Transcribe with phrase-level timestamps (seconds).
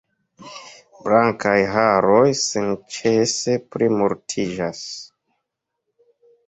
[1.07, 4.85] Blankaj haroj senĉese pli multiĝas.